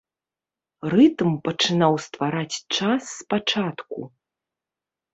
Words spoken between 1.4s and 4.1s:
пачынаў ствараць час спачатку.